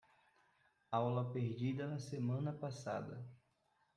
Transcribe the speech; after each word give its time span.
Aula 0.91 1.29
perdida 1.31 1.85
na 1.85 1.99
semana 1.99 2.51
passada 2.51 3.23